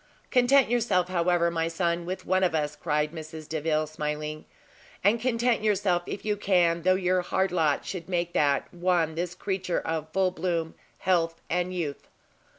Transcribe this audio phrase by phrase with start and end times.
[0.31, 4.45] "Content yourself, however, my son, with one of us," cried Mrs Delvile, smiling;
[5.03, 9.35] "and content yourself, if you can, though your hard lot should make that one this
[9.35, 12.07] creature of full bloom, health, and youth!